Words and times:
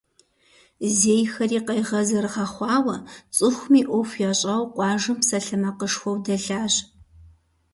Зейхэри 0.99 1.59
къайгъэ 1.65 2.01
зэрыгъэхъуауэ, 2.07 2.95
цӏыхуми 3.35 3.81
ӏуэху 3.87 4.21
ящӏауэ 4.29 4.65
къуажэм 4.73 5.15
псалъэмакъышхуэу 5.21 6.17
дэлъащ. 6.25 6.73